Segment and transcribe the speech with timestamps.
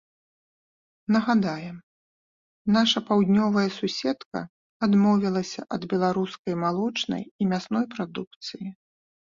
[1.15, 1.75] Нагадаем,
[2.77, 4.39] наша паўднёвая суседка
[4.89, 8.67] адмовілася ад беларускай малочнай і мясной прадукцыі.